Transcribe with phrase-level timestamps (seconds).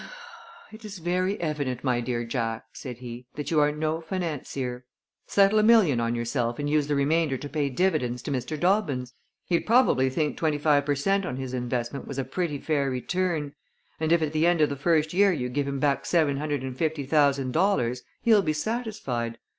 [0.71, 4.83] "It is very evident, my dear Jack," said he, "that you are no financier.
[5.27, 8.59] Settle a million on yourself and use the remainder to pay dividends to Mr.
[8.59, 9.13] Dobbins.
[9.45, 11.23] He'd probably think twenty five per cent.
[11.23, 13.53] on his investment was a pretty fair return,
[13.99, 16.63] and if at the end of the first year you give him back seven hundred
[16.63, 19.37] and fifty thousand dollars he'll be satisfied.